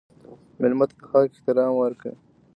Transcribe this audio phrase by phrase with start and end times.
[0.59, 2.13] مېلمه ته د حق احترام ورکړه.